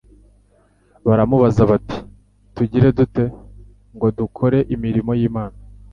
[1.07, 1.97] Baramubaza bati:
[2.55, 3.23] "Tugire dute
[3.95, 5.55] ngo dukore imirimo y'Imana?"